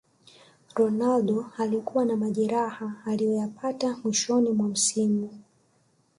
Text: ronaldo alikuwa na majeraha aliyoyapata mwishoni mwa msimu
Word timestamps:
ronaldo 0.75 1.45
alikuwa 1.57 2.05
na 2.05 2.15
majeraha 2.17 2.93
aliyoyapata 3.05 3.97
mwishoni 4.03 4.49
mwa 4.49 4.67
msimu 4.67 5.29